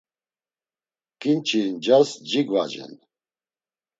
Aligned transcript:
K̆inçi 1.21 1.59
ncas 1.73 2.09
cigvacen. 2.29 2.93